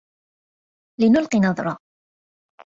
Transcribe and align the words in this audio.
لنلقِ 0.99 1.35
نظرة. 1.35 1.77